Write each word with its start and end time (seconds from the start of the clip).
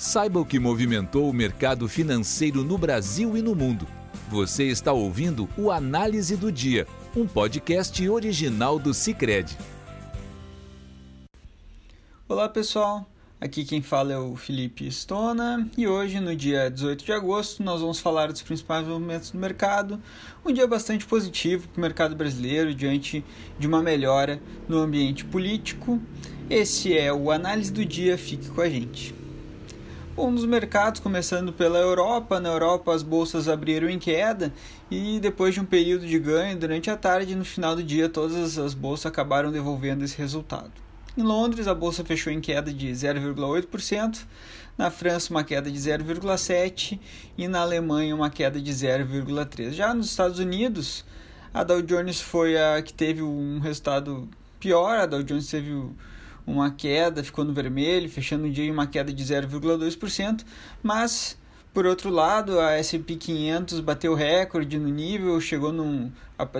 Saiba 0.00 0.40
o 0.40 0.46
que 0.46 0.58
movimentou 0.58 1.28
o 1.28 1.32
mercado 1.32 1.86
financeiro 1.86 2.64
no 2.64 2.78
Brasil 2.78 3.36
e 3.36 3.42
no 3.42 3.54
mundo. 3.54 3.86
Você 4.30 4.64
está 4.64 4.94
ouvindo 4.94 5.46
o 5.58 5.70
Análise 5.70 6.38
do 6.38 6.50
Dia, 6.50 6.86
um 7.14 7.26
podcast 7.26 8.08
original 8.08 8.78
do 8.78 8.94
Cicred. 8.94 9.58
Olá 12.26 12.48
pessoal, 12.48 13.06
aqui 13.38 13.62
quem 13.62 13.82
fala 13.82 14.14
é 14.14 14.18
o 14.18 14.36
Felipe 14.36 14.90
Stona 14.90 15.68
e 15.76 15.86
hoje, 15.86 16.18
no 16.18 16.34
dia 16.34 16.70
18 16.70 17.04
de 17.04 17.12
agosto, 17.12 17.62
nós 17.62 17.82
vamos 17.82 18.00
falar 18.00 18.32
dos 18.32 18.40
principais 18.40 18.86
movimentos 18.86 19.32
do 19.32 19.38
mercado. 19.38 20.00
Um 20.42 20.50
dia 20.50 20.66
bastante 20.66 21.04
positivo 21.04 21.68
para 21.68 21.78
o 21.78 21.82
mercado 21.82 22.16
brasileiro 22.16 22.74
diante 22.74 23.22
de 23.58 23.66
uma 23.66 23.82
melhora 23.82 24.40
no 24.66 24.78
ambiente 24.78 25.26
político. 25.26 26.00
Esse 26.48 26.96
é 26.96 27.12
o 27.12 27.30
Análise 27.30 27.70
do 27.70 27.84
Dia, 27.84 28.16
fique 28.16 28.48
com 28.48 28.62
a 28.62 28.68
gente. 28.68 29.19
Bom, 30.16 30.28
nos 30.28 30.44
mercados, 30.44 31.00
começando 31.00 31.52
pela 31.52 31.78
Europa, 31.78 32.40
na 32.40 32.48
Europa 32.48 32.92
as 32.92 33.00
bolsas 33.00 33.48
abriram 33.48 33.88
em 33.88 33.98
queda 33.98 34.52
e 34.90 35.20
depois 35.20 35.54
de 35.54 35.60
um 35.60 35.64
período 35.64 36.04
de 36.04 36.18
ganho 36.18 36.58
durante 36.58 36.90
a 36.90 36.96
tarde, 36.96 37.36
no 37.36 37.44
final 37.44 37.76
do 37.76 37.82
dia, 37.82 38.08
todas 38.08 38.58
as 38.58 38.74
bolsas 38.74 39.06
acabaram 39.06 39.52
devolvendo 39.52 40.04
esse 40.04 40.18
resultado. 40.18 40.72
Em 41.16 41.22
Londres, 41.22 41.68
a 41.68 41.74
bolsa 41.74 42.04
fechou 42.04 42.32
em 42.32 42.40
queda 42.40 42.72
de 42.72 42.90
0,8%, 42.90 44.26
na 44.76 44.90
França, 44.90 45.30
uma 45.30 45.44
queda 45.44 45.70
de 45.70 45.78
0,7% 45.78 46.98
e 47.38 47.46
na 47.46 47.60
Alemanha, 47.60 48.14
uma 48.14 48.30
queda 48.30 48.60
de 48.60 48.72
0,3%. 48.72 49.70
Já 49.70 49.94
nos 49.94 50.10
Estados 50.10 50.40
Unidos, 50.40 51.04
a 51.54 51.62
Dow 51.62 51.80
Jones 51.82 52.20
foi 52.20 52.58
a 52.58 52.82
que 52.82 52.92
teve 52.92 53.22
um 53.22 53.60
resultado 53.60 54.28
pior, 54.58 54.98
a 54.98 55.06
Dow 55.06 55.22
Jones 55.22 55.48
teve 55.48 55.72
uma 56.46 56.70
queda, 56.70 57.22
ficou 57.22 57.44
no 57.44 57.52
vermelho, 57.52 58.08
fechando 58.08 58.46
o 58.46 58.50
dia 58.50 58.64
em 58.64 58.70
uma 58.70 58.86
queda 58.86 59.12
de 59.12 59.24
0,2%, 59.24 60.44
mas 60.82 61.38
por 61.72 61.86
outro 61.86 62.10
lado, 62.10 62.58
a 62.58 62.72
S&P 62.72 63.14
500 63.14 63.78
bateu 63.78 64.12
recorde 64.12 64.76
no 64.76 64.88
nível, 64.88 65.40
chegou 65.40 65.72
num, 65.72 66.10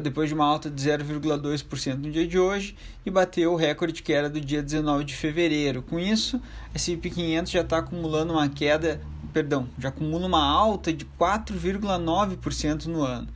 depois 0.00 0.28
de 0.28 0.34
uma 0.36 0.44
alta 0.44 0.70
de 0.70 0.80
0,2% 0.80 1.96
no 1.96 2.12
dia 2.12 2.28
de 2.28 2.38
hoje 2.38 2.76
e 3.04 3.10
bateu 3.10 3.52
o 3.52 3.56
recorde 3.56 4.04
que 4.04 4.12
era 4.12 4.30
do 4.30 4.40
dia 4.40 4.62
19 4.62 5.02
de 5.02 5.16
fevereiro. 5.16 5.82
Com 5.82 5.98
isso, 5.98 6.40
a 6.72 6.76
S&P 6.76 7.10
500 7.10 7.50
já 7.50 7.62
está 7.62 7.78
acumulando 7.78 8.34
uma 8.34 8.48
queda, 8.48 9.00
perdão, 9.32 9.68
já 9.76 9.88
acumula 9.88 10.28
uma 10.28 10.44
alta 10.44 10.92
de 10.92 11.04
4,9% 11.18 12.86
no 12.86 13.02
ano. 13.02 13.26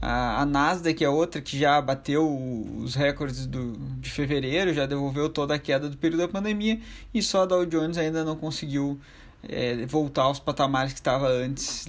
A, 0.00 0.42
a 0.42 0.46
Nasdaq 0.46 1.02
é 1.02 1.08
outra 1.08 1.40
que 1.40 1.58
já 1.58 1.80
bateu 1.80 2.26
os 2.78 2.94
recordes 2.94 3.46
do, 3.46 3.72
de 3.98 4.10
fevereiro, 4.10 4.74
já 4.74 4.86
devolveu 4.86 5.28
toda 5.28 5.54
a 5.54 5.58
queda 5.58 5.88
do 5.88 5.96
período 5.96 6.20
da 6.20 6.28
pandemia 6.28 6.80
e 7.14 7.22
só 7.22 7.42
a 7.42 7.46
Dow 7.46 7.64
Jones 7.64 7.96
ainda 7.96 8.24
não 8.24 8.36
conseguiu 8.36 9.00
é, 9.48 9.86
voltar 9.86 10.22
aos 10.22 10.38
patamares 10.38 10.92
que 10.92 11.00
estava 11.00 11.28
antes 11.28 11.86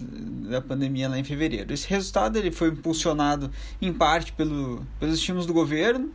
da 0.50 0.62
pandemia 0.62 1.10
lá 1.10 1.20
em 1.20 1.24
fevereiro. 1.24 1.74
Esse 1.74 1.88
resultado 1.90 2.38
ele 2.38 2.52
foi 2.52 2.70
impulsionado 2.70 3.52
em 3.82 3.92
parte 3.92 4.32
pelo, 4.32 4.86
pelos 5.00 5.16
estímulos 5.16 5.46
do 5.46 5.54
governo, 5.54 6.12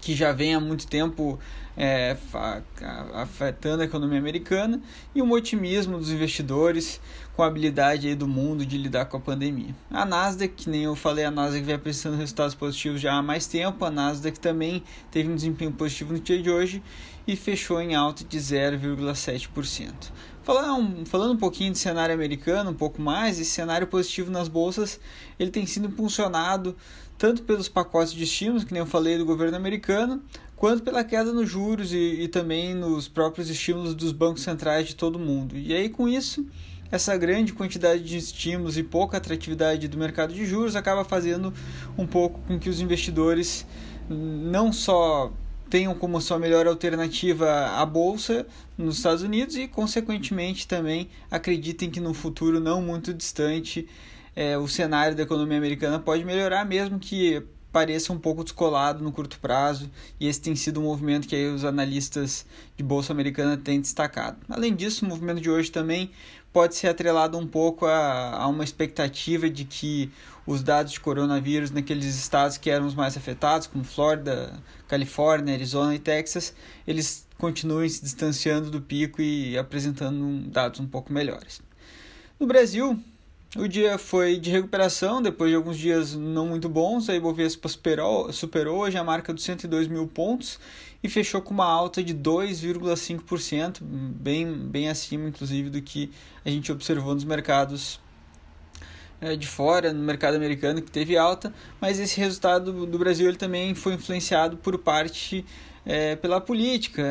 que 0.00 0.14
já 0.14 0.32
vem 0.32 0.54
há 0.54 0.60
muito 0.60 0.86
tempo 0.86 1.38
é, 1.76 2.16
afetando 3.14 3.82
a 3.82 3.84
economia 3.84 4.18
americana, 4.18 4.80
e 5.14 5.20
um 5.20 5.30
otimismo 5.32 5.98
dos 5.98 6.10
investidores 6.10 7.00
com 7.36 7.42
a 7.42 7.46
habilidade 7.46 8.14
do 8.14 8.28
mundo 8.28 8.64
de 8.64 8.78
lidar 8.78 9.06
com 9.06 9.16
a 9.16 9.20
pandemia. 9.20 9.74
A 9.90 10.04
Nasdaq, 10.04 10.54
que 10.54 10.70
nem 10.70 10.84
eu 10.84 10.94
falei, 10.94 11.24
a 11.24 11.30
Nasdaq 11.30 11.64
vem 11.64 11.74
apresentando 11.74 12.16
resultados 12.16 12.54
positivos 12.54 13.00
já 13.00 13.14
há 13.14 13.22
mais 13.22 13.46
tempo, 13.46 13.84
a 13.84 13.90
Nasdaq 13.90 14.38
também 14.38 14.82
teve 15.10 15.28
um 15.28 15.34
desempenho 15.34 15.72
positivo 15.72 16.12
no 16.12 16.20
dia 16.20 16.40
de 16.40 16.50
hoje 16.50 16.82
e 17.26 17.36
fechou 17.36 17.80
em 17.80 17.94
alta 17.94 18.22
de 18.24 18.38
0,7%. 18.38 19.92
Falando, 20.42 21.06
falando 21.06 21.32
um 21.32 21.38
pouquinho 21.38 21.72
de 21.72 21.78
cenário 21.78 22.14
americano, 22.14 22.70
um 22.70 22.74
pouco 22.74 23.00
mais, 23.00 23.40
esse 23.40 23.50
cenário 23.50 23.86
positivo 23.86 24.30
nas 24.30 24.46
bolsas 24.46 25.00
ele 25.38 25.50
tem 25.50 25.64
sido 25.64 25.86
impulsionado 25.86 26.76
tanto 27.16 27.42
pelos 27.44 27.68
pacotes 27.68 28.12
de 28.12 28.24
estímulos, 28.24 28.64
que 28.64 28.72
nem 28.72 28.80
eu 28.80 28.86
falei, 28.86 29.16
do 29.16 29.24
governo 29.24 29.56
americano, 29.56 30.22
quanto 30.56 30.82
pela 30.82 31.04
queda 31.04 31.32
nos 31.32 31.48
juros 31.48 31.92
e, 31.92 32.22
e 32.22 32.28
também 32.28 32.74
nos 32.74 33.08
próprios 33.08 33.50
estímulos 33.50 33.94
dos 33.94 34.12
bancos 34.12 34.42
centrais 34.42 34.88
de 34.88 34.96
todo 34.96 35.16
o 35.16 35.18
mundo. 35.18 35.56
E 35.56 35.74
aí, 35.74 35.88
com 35.88 36.08
isso, 36.08 36.46
essa 36.90 37.16
grande 37.16 37.52
quantidade 37.52 38.02
de 38.02 38.16
estímulos 38.16 38.76
e 38.78 38.82
pouca 38.82 39.16
atratividade 39.16 39.88
do 39.88 39.98
mercado 39.98 40.32
de 40.32 40.46
juros 40.46 40.76
acaba 40.76 41.04
fazendo 41.04 41.52
um 41.98 42.06
pouco 42.06 42.40
com 42.46 42.58
que 42.58 42.68
os 42.68 42.80
investidores 42.80 43.66
não 44.08 44.72
só 44.72 45.32
tenham 45.68 45.94
como 45.94 46.20
sua 46.20 46.38
melhor 46.38 46.66
alternativa 46.66 47.66
a 47.70 47.84
bolsa 47.84 48.46
nos 48.76 48.98
Estados 48.98 49.22
Unidos 49.22 49.56
e, 49.56 49.66
consequentemente, 49.66 50.68
também 50.68 51.08
acreditem 51.30 51.90
que 51.90 52.00
no 52.00 52.14
futuro 52.14 52.60
não 52.60 52.80
muito 52.80 53.12
distante 53.12 53.88
é, 54.36 54.58
o 54.58 54.68
cenário 54.68 55.16
da 55.16 55.22
economia 55.22 55.58
americana 55.58 55.98
pode 55.98 56.24
melhorar, 56.24 56.64
mesmo 56.64 56.98
que 56.98 57.42
pareça 57.74 58.12
um 58.12 58.18
pouco 58.18 58.44
descolado 58.44 59.02
no 59.02 59.10
curto 59.10 59.40
prazo, 59.40 59.90
e 60.20 60.28
esse 60.28 60.40
tem 60.40 60.54
sido 60.54 60.78
um 60.78 60.84
movimento 60.84 61.26
que 61.26 61.48
os 61.48 61.64
analistas 61.64 62.46
de 62.76 62.84
bolsa 62.84 63.12
americana 63.12 63.56
têm 63.56 63.80
destacado. 63.80 64.36
Além 64.48 64.72
disso, 64.72 65.04
o 65.04 65.08
movimento 65.08 65.40
de 65.40 65.50
hoje 65.50 65.72
também 65.72 66.12
pode 66.52 66.76
ser 66.76 66.86
atrelado 66.86 67.36
um 67.36 67.48
pouco 67.48 67.84
a, 67.84 68.36
a 68.36 68.46
uma 68.46 68.62
expectativa 68.62 69.50
de 69.50 69.64
que 69.64 70.08
os 70.46 70.62
dados 70.62 70.92
de 70.92 71.00
coronavírus 71.00 71.72
naqueles 71.72 72.14
estados 72.14 72.56
que 72.56 72.70
eram 72.70 72.86
os 72.86 72.94
mais 72.94 73.16
afetados, 73.16 73.66
como 73.66 73.82
Flórida, 73.82 74.52
Califórnia, 74.86 75.52
Arizona 75.52 75.96
e 75.96 75.98
Texas, 75.98 76.54
eles 76.86 77.26
continuem 77.36 77.88
se 77.88 78.04
distanciando 78.04 78.70
do 78.70 78.80
pico 78.80 79.20
e 79.20 79.58
apresentando 79.58 80.48
dados 80.48 80.78
um 80.78 80.86
pouco 80.86 81.12
melhores. 81.12 81.60
No 82.38 82.46
Brasil, 82.46 83.02
o 83.56 83.68
dia 83.68 83.98
foi 83.98 84.38
de 84.38 84.50
recuperação, 84.50 85.22
depois 85.22 85.50
de 85.50 85.56
alguns 85.56 85.78
dias 85.78 86.14
não 86.14 86.46
muito 86.46 86.68
bons, 86.68 87.08
a 87.08 87.14
Ibovespa 87.14 87.68
superou, 87.68 88.32
superou 88.32 88.78
hoje 88.78 88.96
a 88.98 89.04
marca 89.04 89.32
dos 89.32 89.44
102 89.44 89.86
mil 89.86 90.06
pontos 90.08 90.58
e 91.02 91.08
fechou 91.08 91.40
com 91.40 91.54
uma 91.54 91.66
alta 91.66 92.02
de 92.02 92.14
2,5%, 92.14 93.80
bem, 93.82 94.52
bem 94.52 94.88
acima, 94.88 95.28
inclusive, 95.28 95.70
do 95.70 95.80
que 95.80 96.10
a 96.44 96.50
gente 96.50 96.72
observou 96.72 97.14
nos 97.14 97.24
mercados 97.24 98.00
de 99.36 99.46
fora, 99.46 99.92
no 99.92 100.02
mercado 100.02 100.34
americano, 100.34 100.82
que 100.82 100.90
teve 100.90 101.16
alta, 101.16 101.52
mas 101.80 101.98
esse 101.98 102.18
resultado 102.20 102.86
do 102.86 102.98
Brasil 102.98 103.28
ele 103.28 103.36
também 103.36 103.74
foi 103.74 103.94
influenciado 103.94 104.56
por 104.56 104.78
parte 104.78 105.44
é, 105.86 106.16
pela 106.16 106.40
política. 106.40 107.02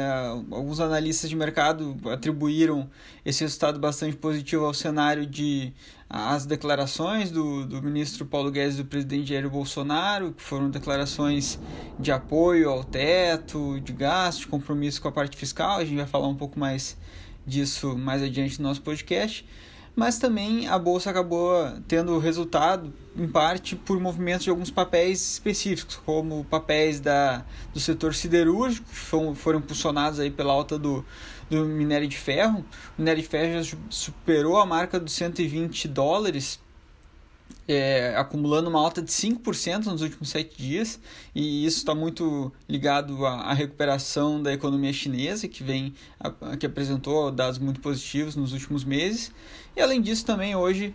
Alguns 0.52 0.80
analistas 0.80 1.30
de 1.30 1.36
mercado 1.36 1.98
atribuíram 2.12 2.90
esse 3.26 3.44
resultado 3.44 3.80
bastante 3.80 4.16
positivo 4.16 4.66
ao 4.66 4.74
cenário 4.74 5.26
de 5.26 5.74
as 6.10 6.46
declarações 6.46 7.32
do, 7.32 7.66
do 7.66 7.82
ministro 7.82 8.26
Paulo 8.26 8.52
Guedes 8.52 8.76
e 8.76 8.84
do 8.84 8.86
presidente 8.86 9.30
Jair 9.30 9.50
Bolsonaro, 9.50 10.32
que 10.32 10.44
foram 10.44 10.70
declarações 10.70 11.60
de 12.00 12.12
apoio 12.12 12.70
ao 12.70 12.84
teto, 12.84 13.80
de 13.80 13.92
gasto, 13.94 14.42
de 14.42 14.48
compromisso 14.48 15.02
com 15.02 15.08
a 15.08 15.12
parte 15.12 15.36
fiscal. 15.36 15.78
A 15.78 15.86
gente 15.86 15.98
vai 15.98 16.06
falar 16.06 16.28
um 16.28 16.36
pouco 16.36 16.60
mais 16.60 16.98
disso 17.46 17.98
mais 17.98 18.22
adiante 18.22 18.62
no 18.62 18.70
nosso 18.70 18.82
podcast 18.82 19.46
mas 19.96 20.18
também 20.18 20.68
a 20.68 20.78
bolsa 20.78 21.10
acabou 21.10 21.72
tendo 21.88 22.18
resultado 22.18 22.92
em 23.16 23.28
parte 23.28 23.76
por 23.76 24.00
movimentos 24.00 24.44
de 24.44 24.50
alguns 24.50 24.72
papéis 24.72 25.34
específicos, 25.34 25.96
como 25.98 26.44
papéis 26.46 27.00
da, 27.00 27.46
do 27.74 27.80
setor 27.80 28.16
siderúrgico, 28.16 28.90
que 28.90 28.96
foram, 28.96 29.36
foram 29.36 29.60
impulsionados 29.60 30.20
aí 30.20 30.32
pela 30.32 30.52
alta 30.52 30.80
do, 30.80 31.06
do 31.50 31.66
minério 31.66 32.08
de 32.08 32.18
ferro. 32.18 32.66
O 32.98 33.02
minério 33.02 33.22
de 33.22 33.28
ferro 33.28 33.64
já 33.64 33.78
superou 33.90 34.58
a 34.58 34.66
marca 34.66 35.00
dos 35.00 35.14
120 35.14 35.88
dólares 35.88 36.60
é, 37.68 38.14
acumulando 38.18 38.70
uma 38.70 38.80
alta 38.80 39.02
de 39.02 39.12
5% 39.12 39.86
nos 39.86 40.02
últimos 40.02 40.30
sete 40.30 40.58
dias, 40.58 41.00
e 41.34 41.66
isso 41.66 41.78
está 41.78 41.96
muito 41.96 42.52
ligado 42.68 43.26
à, 43.26 43.42
à, 43.42 43.54
recuperação 43.54 44.42
da 44.42 44.54
economia 44.54 44.92
chinesa, 44.92 45.48
que 45.48 45.64
vem 45.64 45.94
a, 46.20 46.58
que 46.58 46.66
apresentou 46.66 47.32
dados 47.32 47.60
muito 47.60 47.80
positivos 47.80 48.36
nos 48.36 48.54
últimos 48.54 48.84
meses. 48.84 49.32
E 49.76 49.82
além 49.82 50.02
disso, 50.02 50.26
também 50.26 50.56
hoje 50.56 50.94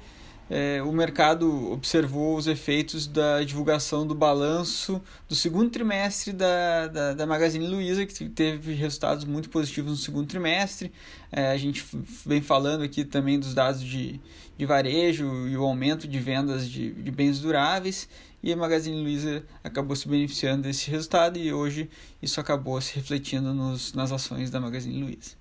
é, 0.50 0.82
o 0.82 0.90
mercado 0.92 1.70
observou 1.70 2.36
os 2.36 2.46
efeitos 2.46 3.06
da 3.06 3.42
divulgação 3.42 4.06
do 4.06 4.14
balanço 4.14 5.00
do 5.28 5.34
segundo 5.34 5.70
trimestre 5.70 6.32
da, 6.32 6.86
da, 6.86 7.14
da 7.14 7.26
Magazine 7.26 7.66
Luiza, 7.66 8.06
que 8.06 8.28
teve 8.28 8.72
resultados 8.72 9.24
muito 9.24 9.50
positivos 9.50 9.90
no 9.90 9.96
segundo 9.96 10.26
trimestre. 10.26 10.90
É, 11.30 11.50
a 11.50 11.56
gente 11.56 11.84
vem 12.24 12.40
falando 12.40 12.82
aqui 12.82 13.04
também 13.04 13.38
dos 13.38 13.52
dados 13.52 13.82
de, 13.82 14.18
de 14.56 14.66
varejo 14.66 15.48
e 15.48 15.56
o 15.56 15.64
aumento 15.64 16.08
de 16.08 16.18
vendas 16.18 16.68
de, 16.68 16.92
de 16.92 17.10
bens 17.10 17.40
duráveis, 17.40 18.08
e 18.42 18.52
a 18.52 18.56
Magazine 18.56 19.02
Luiza 19.02 19.42
acabou 19.64 19.96
se 19.96 20.08
beneficiando 20.08 20.62
desse 20.62 20.90
resultado 20.90 21.38
e 21.38 21.52
hoje 21.52 21.90
isso 22.22 22.40
acabou 22.40 22.80
se 22.80 22.94
refletindo 22.94 23.52
nos, 23.52 23.92
nas 23.92 24.12
ações 24.12 24.50
da 24.50 24.60
Magazine 24.60 25.02
Luiza. 25.02 25.36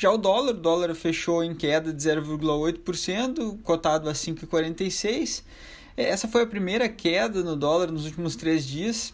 Já 0.00 0.12
o 0.12 0.16
dólar, 0.16 0.52
o 0.52 0.54
dólar 0.54 0.94
fechou 0.94 1.42
em 1.42 1.52
queda 1.52 1.92
de 1.92 2.00
0,8%, 2.00 3.60
cotado 3.64 4.08
a 4.08 4.12
5,46. 4.12 5.42
Essa 5.96 6.28
foi 6.28 6.42
a 6.42 6.46
primeira 6.46 6.88
queda 6.88 7.42
no 7.42 7.56
dólar 7.56 7.90
nos 7.90 8.04
últimos 8.04 8.36
três 8.36 8.64
dias. 8.64 9.12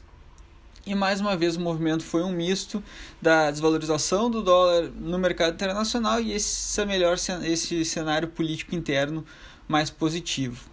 E 0.85 0.95
mais 0.95 1.23
uma 1.23 1.39
vez 1.39 1.57
o 1.57 1.61
movimento 1.61 2.05
foi 2.05 2.23
um 2.23 2.31
misto 2.31 2.85
da 3.23 3.51
desvalorização 3.51 4.31
do 4.31 4.43
dólar 4.43 4.91
no 4.95 5.19
mercado 5.19 5.55
internacional 5.55 6.21
e 6.21 6.33
esse 6.33 6.85
melhor 6.85 7.17
esse 7.17 7.83
cenário 7.87 8.29
político 8.29 8.75
interno 8.75 9.25
mais 9.67 9.89
positivo. 9.89 10.69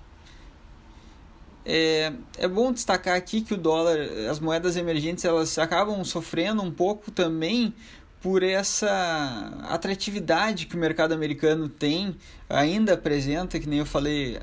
É, 1.66 2.12
é 2.38 2.48
bom 2.50 2.74
destacar 2.74 3.16
aqui 3.16 3.40
que 3.40 3.54
o 3.54 3.58
dólar, 3.58 3.98
as 4.30 4.42
moedas 4.42 4.76
emergentes, 4.76 5.24
elas 5.24 5.58
acabam 5.58 6.04
sofrendo 6.04 6.62
um 6.62 6.72
pouco 6.72 7.12
também 7.12 7.74
por 8.22 8.44
essa 8.44 9.52
atratividade 9.64 10.68
que 10.68 10.76
o 10.76 10.80
mercado 10.80 11.14
americano 11.14 11.68
tem, 11.68 12.16
ainda 12.48 12.94
apresenta, 12.94 13.60
que 13.60 13.68
nem 13.68 13.80
eu 13.80 13.86
falei 13.86 14.40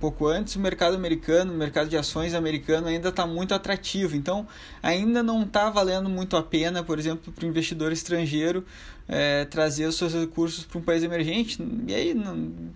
pouco 0.00 0.26
antes, 0.26 0.56
o 0.56 0.60
mercado 0.60 0.96
americano, 0.96 1.52
o 1.52 1.56
mercado 1.56 1.88
de 1.88 1.96
ações 1.96 2.34
americano 2.34 2.86
ainda 2.86 3.10
está 3.10 3.26
muito 3.26 3.54
atrativo. 3.54 4.16
Então, 4.16 4.46
ainda 4.82 5.22
não 5.22 5.42
está 5.42 5.68
valendo 5.68 6.08
muito 6.08 6.36
a 6.36 6.42
pena, 6.42 6.82
por 6.82 6.98
exemplo, 6.98 7.32
para 7.32 7.44
o 7.44 7.48
investidor 7.48 7.92
estrangeiro 7.92 8.64
é, 9.12 9.44
trazer 9.44 9.86
os 9.86 9.96
seus 9.96 10.14
recursos 10.14 10.64
para 10.64 10.78
um 10.78 10.82
país 10.82 11.02
emergente, 11.02 11.58
e 11.88 11.92
aí 11.92 12.14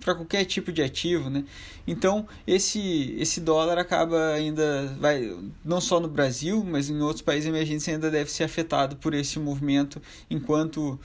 para 0.00 0.16
qualquer 0.16 0.44
tipo 0.44 0.72
de 0.72 0.82
ativo. 0.82 1.30
Né? 1.30 1.44
Então, 1.86 2.26
esse, 2.44 3.14
esse 3.16 3.40
dólar 3.40 3.78
acaba 3.78 4.32
ainda, 4.32 4.96
vai, 4.98 5.32
não 5.64 5.80
só 5.80 6.00
no 6.00 6.08
Brasil, 6.08 6.64
mas 6.64 6.90
em 6.90 7.00
outros 7.00 7.22
países 7.22 7.48
emergentes 7.48 7.88
ainda 7.88 8.10
deve 8.10 8.32
ser 8.32 8.42
afetado 8.42 8.96
por 8.96 9.14
esse 9.14 9.38
movimento, 9.38 10.02
enquanto 10.28 10.98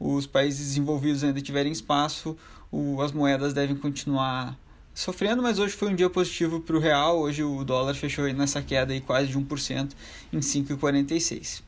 os 0.00 0.26
países 0.26 0.66
desenvolvidos 0.66 1.22
ainda 1.22 1.40
tiverem 1.40 1.70
espaço, 1.70 2.36
o, 2.72 3.00
as 3.00 3.12
moedas 3.12 3.54
devem 3.54 3.76
continuar 3.76 4.58
sofrendo, 4.94 5.42
mas 5.42 5.58
hoje 5.58 5.74
foi 5.74 5.88
um 5.88 5.94
dia 5.94 6.10
positivo 6.10 6.60
para 6.60 6.76
o 6.76 6.80
real. 6.80 7.20
Hoje 7.20 7.42
o 7.42 7.64
dólar 7.64 7.94
fechou 7.94 8.30
nessa 8.32 8.62
queda 8.62 8.92
aí 8.92 9.00
quase 9.00 9.28
de 9.28 9.38
1% 9.38 9.92
em 10.32 10.38
5,46. 10.38 11.62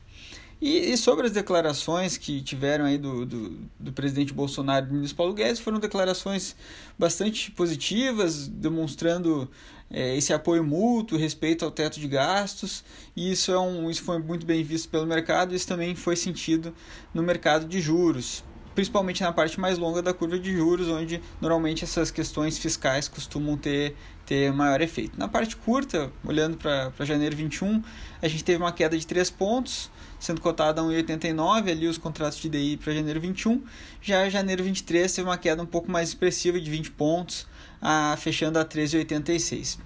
E, 0.61 0.91
e 0.91 0.97
sobre 0.97 1.27
as 1.27 1.33
declarações 1.33 2.17
que 2.17 2.41
tiveram 2.41 2.85
aí 2.85 2.97
do, 2.97 3.25
do, 3.25 3.57
do 3.79 3.91
presidente 3.91 4.33
Bolsonaro 4.33 4.85
e 4.85 4.89
do 4.89 4.95
ministro 4.95 5.17
Paulo 5.17 5.33
Guedes, 5.33 5.59
foram 5.59 5.79
declarações 5.79 6.55
bastante 6.97 7.51
positivas, 7.51 8.47
demonstrando 8.47 9.49
é, 9.91 10.15
esse 10.15 10.31
apoio 10.31 10.63
mútuo, 10.63 11.17
respeito 11.17 11.65
ao 11.65 11.71
teto 11.71 11.99
de 11.99 12.07
gastos, 12.07 12.85
e 13.15 13.31
isso, 13.31 13.51
é 13.51 13.59
um, 13.59 13.89
isso 13.89 14.01
foi 14.03 14.17
muito 14.17 14.45
bem 14.45 14.63
visto 14.63 14.89
pelo 14.89 15.05
mercado, 15.05 15.53
isso 15.53 15.67
também 15.67 15.93
foi 15.93 16.15
sentido 16.15 16.73
no 17.13 17.21
mercado 17.21 17.67
de 17.67 17.81
juros 17.81 18.43
principalmente 18.75 19.23
na 19.23 19.31
parte 19.31 19.59
mais 19.59 19.77
longa 19.77 20.01
da 20.01 20.13
curva 20.13 20.37
de 20.37 20.51
juros, 20.51 20.89
onde 20.89 21.21
normalmente 21.39 21.85
essas 21.85 22.11
questões 22.11 22.57
fiscais 22.57 23.07
costumam 23.07 23.55
ter, 23.57 23.95
ter 24.25 24.51
maior 24.51 24.81
efeito. 24.81 25.17
Na 25.17 25.29
parte 25.29 25.55
curta, 25.55 26.11
olhando 26.23 26.57
para 26.57 26.91
janeiro 27.05 27.35
21, 27.35 27.81
a 28.21 28.27
gente 28.27 28.43
teve 28.43 28.61
uma 28.61 28.73
queda 28.73 28.97
de 28.97 29.07
3 29.07 29.29
pontos, 29.31 29.89
sendo 30.19 30.41
cotada 30.41 30.81
a 30.81 30.83
1,89 30.83 31.71
ali 31.71 31.87
os 31.87 31.97
contratos 31.97 32.37
de 32.39 32.49
DI 32.49 32.77
para 32.77 32.93
janeiro 32.93 33.21
21. 33.21 33.63
Já 34.01 34.29
janeiro 34.29 34.63
23 34.63 35.11
teve 35.11 35.27
uma 35.27 35.37
queda 35.37 35.63
um 35.63 35.65
pouco 35.65 35.89
mais 35.89 36.09
expressiva 36.09 36.59
de 36.59 36.69
20 36.69 36.91
pontos, 36.91 37.47
a, 37.81 38.15
fechando 38.19 38.59
a 38.59 38.65
13,86. 38.65 39.79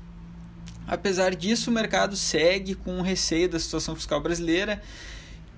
Apesar 0.88 1.36
disso, 1.36 1.70
o 1.70 1.74
mercado 1.74 2.16
segue 2.16 2.74
com 2.74 3.00
receio 3.02 3.48
da 3.48 3.60
situação 3.60 3.96
fiscal 3.96 4.20
brasileira 4.20 4.82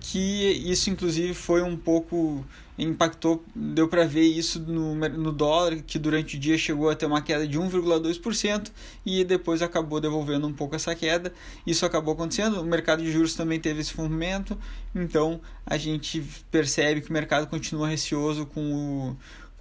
que 0.02 0.20
isso 0.66 0.90
inclusive 0.90 1.34
foi 1.34 1.62
um 1.62 1.78
pouco 1.78 2.44
impactou, 2.78 3.44
deu 3.56 3.88
para 3.88 4.06
ver 4.06 4.24
isso 4.24 4.60
no, 4.60 4.96
no 4.96 5.32
dólar, 5.32 5.78
que 5.86 6.00
durante 6.00 6.36
o 6.36 6.40
dia 6.40 6.58
chegou 6.58 6.90
a 6.90 6.96
ter 6.96 7.06
uma 7.06 7.22
queda 7.22 7.48
de 7.48 7.60
1,2% 7.60 8.72
e 9.06 9.24
depois 9.24 9.62
acabou 9.62 10.02
devolvendo 10.02 10.48
um 10.48 10.54
pouco 10.54 10.76
essa 10.76 10.96
queda. 10.96 11.32
Isso 11.66 11.86
acabou 11.86 12.16
acontecendo, 12.16 12.60
o 12.60 12.66
mercado 12.66 13.04
de 13.04 13.12
juros 13.12 13.36
também 13.36 13.60
teve 13.60 13.82
esse 13.82 13.96
movimento, 13.96 14.58
então 14.96 15.40
a 15.64 15.78
gente 15.78 16.26
percebe 16.50 17.02
que 17.02 17.12
o 17.12 17.14
mercado 17.14 17.46
continua 17.48 17.88
receoso 17.88 18.48
com 18.48 18.74
o, 18.74 19.18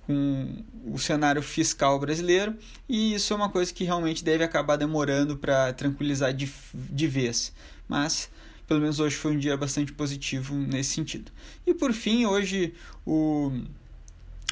com 0.07 0.65
o 0.87 0.99
cenário 0.99 1.43
fiscal 1.43 1.99
brasileiro 1.99 2.57
e 2.89 3.13
isso 3.13 3.35
é 3.35 3.37
uma 3.37 3.51
coisa 3.51 3.73
que 3.73 3.85
realmente 3.85 4.25
deve 4.25 4.43
acabar 4.43 4.77
demorando 4.77 5.37
para 5.37 5.75
tranquilizar 5.75 6.33
de, 6.33 6.51
de 6.73 7.07
vez. 7.07 7.53
Mas 7.87 8.31
pelo 8.71 8.81
menos 8.81 9.01
hoje 9.01 9.17
foi 9.17 9.33
um 9.33 9.39
dia 9.39 9.57
bastante 9.57 9.93
positivo 9.93 10.55
nesse 10.55 10.91
sentido. 10.91 11.33
E 11.67 11.75
por 11.75 11.93
fim, 11.93 12.25
hoje 12.25 12.73
o 13.05 13.51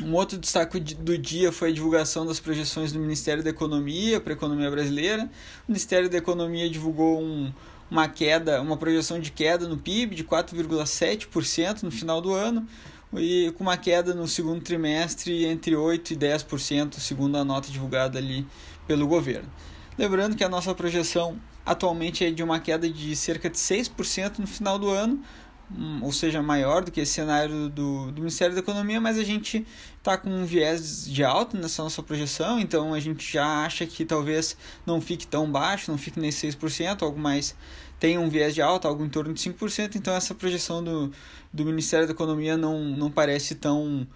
um 0.03 0.13
outro 0.13 0.37
destaque 0.37 0.81
do 0.81 1.17
dia 1.17 1.53
foi 1.53 1.71
a 1.71 1.73
divulgação 1.73 2.27
das 2.27 2.41
projeções 2.41 2.91
do 2.91 2.99
Ministério 2.99 3.45
da 3.45 3.51
Economia 3.51 4.21
para 4.21 4.33
a 4.33 4.37
economia 4.37 4.69
brasileira. 4.73 5.31
O 5.69 5.71
Ministério 5.71 6.11
da 6.11 6.19
Economia 6.19 6.69
divulgou 6.69 7.23
um, 7.23 7.53
uma 7.89 8.09
queda, 8.09 8.61
uma 8.61 8.77
projeção 8.77 9.21
de 9.21 9.31
queda 9.31 9.69
no 9.69 9.79
PIB 9.79 10.17
de 10.17 10.25
4,7% 10.25 11.85
no 11.85 11.91
final 11.93 12.21
do 12.21 12.33
ano 12.33 12.67
e 13.15 13.53
com 13.57 13.63
uma 13.63 13.77
queda 13.77 14.15
no 14.15 14.27
segundo 14.27 14.61
trimestre 14.61 15.45
entre 15.45 15.77
8 15.77 16.15
e 16.15 16.17
10%, 16.17 16.95
segundo 16.95 17.37
a 17.37 17.45
nota 17.45 17.71
divulgada 17.71 18.19
ali 18.19 18.45
pelo 18.85 19.07
governo. 19.07 19.49
Lembrando 19.97 20.35
que 20.35 20.43
a 20.43 20.49
nossa 20.49 20.75
projeção 20.75 21.39
atualmente 21.69 22.25
é 22.25 22.31
de 22.31 22.43
uma 22.43 22.59
queda 22.59 22.89
de 22.89 23.15
cerca 23.15 23.51
de 23.51 23.59
6% 23.59 24.39
no 24.39 24.47
final 24.47 24.79
do 24.79 24.89
ano, 24.89 25.23
hum, 25.71 26.01
ou 26.03 26.11
seja, 26.11 26.43
maior 26.43 26.83
do 26.83 26.91
que 26.91 27.01
esse 27.01 27.13
cenário 27.13 27.69
do, 27.69 28.11
do 28.11 28.21
Ministério 28.21 28.55
da 28.55 28.61
Economia, 28.61 29.01
mas 29.01 29.19
a 29.19 29.25
gente 29.25 29.67
está 29.99 30.17
com 30.17 30.31
um 30.31 30.45
viés 30.45 31.07
de 31.07 31.23
alta 31.23 31.59
nessa 31.59 31.83
nossa 31.83 32.03
projeção, 32.03 32.59
então 32.59 32.95
a 32.95 33.01
gente 33.01 33.31
já 33.31 33.65
acha 33.65 33.87
que 33.87 34.05
talvez 34.05 34.57
não 34.87 35.01
fique 35.01 35.27
tão 35.27 35.51
baixo, 35.51 35.91
não 35.91 35.99
fique 35.99 36.19
nesse 36.19 36.47
6%, 36.47 37.03
algo 37.03 37.19
mais 37.19 37.55
tem 37.99 38.17
um 38.17 38.29
viés 38.29 38.55
de 38.55 38.63
alta, 38.63 38.89
algo 38.89 39.05
em 39.05 39.09
torno 39.09 39.35
de 39.35 39.41
5%, 39.41 39.97
então 39.97 40.15
essa 40.15 40.35
projeção 40.35 40.83
do, 40.83 41.13
do 41.53 41.65
Ministério 41.65 42.07
da 42.07 42.13
Economia 42.13 42.57
não, 42.57 42.81
não 42.85 43.11
parece 43.11 43.57
tão 43.57 44.07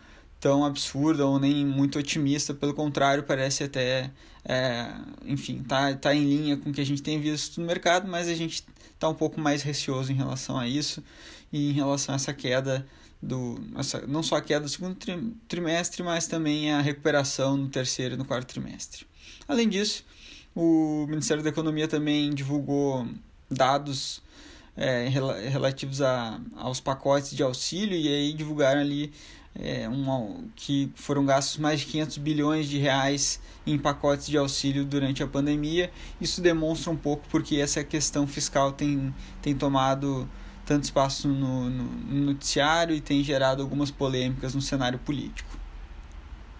tão 0.43 0.65
absurda 0.65 1.25
ou 1.25 1.39
nem 1.39 1.65
muito 1.65 2.01
otimista, 2.01 2.53
pelo 2.53 2.75
contrário, 2.75 3.23
parece 3.23 3.63
até, 3.63 4.11
é, 4.45 4.93
enfim, 5.25 5.63
tá, 5.63 5.95
tá 5.95 6.13
em 6.13 6.25
linha 6.25 6.57
com 6.57 6.71
o 6.71 6.73
que 6.73 6.81
a 6.81 6.85
gente 6.85 7.01
tem 7.01 7.21
visto 7.21 7.61
no 7.61 7.67
mercado, 7.69 8.09
mas 8.09 8.27
a 8.27 8.35
gente 8.35 8.65
está 8.93 9.09
um 9.09 9.15
pouco 9.15 9.41
mais 9.41 9.63
receoso 9.63 10.11
em 10.11 10.17
relação 10.17 10.59
a 10.59 10.67
isso 10.67 11.01
e 11.53 11.71
em 11.71 11.73
relação 11.73 12.13
a 12.13 12.17
essa 12.17 12.35
queda 12.35 12.85
do 13.23 13.57
essa, 13.79 14.05
não 14.05 14.21
só 14.21 14.35
a 14.35 14.43
queda 14.43 14.65
do 14.65 14.69
segundo 14.69 14.97
trimestre, 15.47 16.03
mas 16.03 16.27
também 16.27 16.73
a 16.73 16.81
recuperação 16.81 17.57
no 17.57 17.69
terceiro 17.69 18.17
e 18.17 18.19
no 18.19 18.25
quarto 18.25 18.49
trimestre. 18.49 19.07
Além 19.47 19.69
disso, 19.69 20.05
o 20.57 21.07
Ministério 21.09 21.41
da 21.41 21.51
Economia 21.51 21.87
também 21.87 22.35
divulgou 22.35 23.07
dados 23.49 24.21
é, 24.77 25.07
relativos 25.09 26.03
a, 26.03 26.41
aos 26.57 26.81
pacotes 26.81 27.31
de 27.31 27.45
auxílio 27.45 27.97
e 27.97 28.09
aí 28.09 28.33
divulgaram 28.33 28.81
ali 28.81 29.13
é, 29.55 29.89
um, 29.89 30.49
que 30.57 30.91
foram 30.95 31.25
gastos 31.25 31.59
mais 31.59 31.81
de 31.81 31.87
500 31.87 32.19
bilhões 32.19 32.69
de 32.69 32.79
reais 32.79 33.41
em 33.67 33.79
pacotes 33.79 34.27
de 34.27 34.39
auxílio 34.39 34.85
durante 34.85 35.23
a 35.23 35.27
pandemia. 35.27 35.91
Isso 36.21 36.41
demonstra 36.41 36.91
um 36.91 36.97
pouco 36.97 37.25
porque 37.31 37.57
essa 37.57 37.85
questão 37.85 38.27
fiscal 38.27 38.73
tem, 38.73 39.15
tem 39.41 39.55
tomado 39.55 40.29
tanto 40.65 40.85
espaço 40.85 41.29
no, 41.29 41.69
no, 41.69 41.85
no 41.85 42.27
noticiário 42.27 42.95
e 42.95 43.01
tem 43.01 43.23
gerado 43.23 43.63
algumas 43.63 43.91
polêmicas 43.91 44.55
no 44.55 44.63
cenário 44.63 44.99
político. 44.99 45.59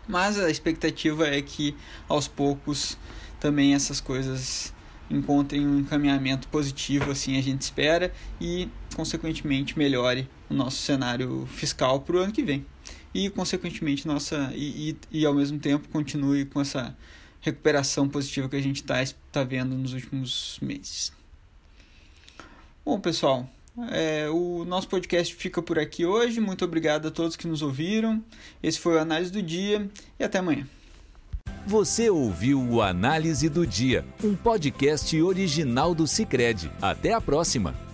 Mas 0.07 0.39
a 0.39 0.51
expectativa 0.51 1.27
é 1.29 1.41
que 1.41 1.75
aos 2.09 2.29
poucos 2.29 2.99
também 3.41 3.75
essas 3.75 4.01
coisas 4.01 4.75
encontrem 5.09 5.67
um 5.67 5.81
encaminhamento 5.81 6.49
positivo, 6.49 7.11
assim 7.11 7.39
a 7.39 7.43
gente 7.43 7.63
espera, 7.63 8.13
e 8.41 8.69
consequentemente 8.95 9.79
melhore 9.79 10.29
o 10.51 10.55
nosso 10.55 10.79
cenário 10.79 11.47
fiscal 11.47 12.01
para 12.01 12.17
o 12.17 12.19
ano 12.19 12.33
que 12.33 12.43
vem 12.43 12.65
e 13.15 13.31
consequentemente 13.31 14.07
nossa 14.07 14.53
e, 14.55 14.91
e, 14.91 15.21
e, 15.21 15.27
ao 15.27 15.35
mesmo 15.35 15.59
tempo 15.59 15.89
continue 15.89 16.45
com 16.45 16.61
essa 16.61 16.97
recuperação 17.41 18.09
positiva 18.09 18.49
que 18.49 18.57
a 18.57 18.63
gente 18.63 18.77
está 18.77 19.05
tá 19.31 19.45
vendo 19.45 19.77
nos 19.77 19.93
últimos 19.93 20.59
meses. 20.63 21.13
Bom 22.85 22.99
pessoal, 22.99 23.49
é, 23.91 24.29
o 24.29 24.65
nosso 24.65 24.89
podcast 24.89 25.35
fica 25.35 25.63
por 25.63 25.79
aqui 25.79 26.05
hoje. 26.05 26.41
Muito 26.41 26.65
obrigado 26.65 27.09
a 27.09 27.11
todos 27.11 27.37
que 27.37 27.47
nos 27.47 27.63
ouviram. 27.63 28.23
Esse 28.63 28.79
foi 28.79 28.97
o 28.97 28.99
Análise 28.99 29.31
do 29.31 29.43
Dia 29.43 29.89
e 30.19 30.25
até 30.25 30.39
amanhã. 30.39 30.67
Você 31.67 32.11
ouviu 32.11 32.61
o 32.61 32.83
Análise 32.83 33.49
do 33.49 33.65
Dia, 33.65 34.05
um 34.23 34.35
podcast 34.35 35.21
original 35.23 35.95
do 35.95 36.07
Cicred. 36.07 36.71
Até 36.81 37.13
a 37.13 37.21
próxima! 37.21 37.92